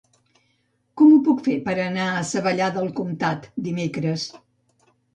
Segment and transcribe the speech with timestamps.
[1.01, 4.29] Com ho puc fer per anar a Savallà del Comtat dimecres?